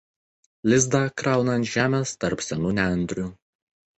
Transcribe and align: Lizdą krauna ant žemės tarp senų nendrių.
Lizdą 0.71 1.01
krauna 1.21 1.57
ant 1.59 1.69
žemės 1.73 2.13
tarp 2.25 2.43
senų 2.47 2.75
nendrių. 2.81 3.29